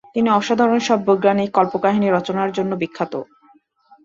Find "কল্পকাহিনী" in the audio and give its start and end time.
1.57-2.07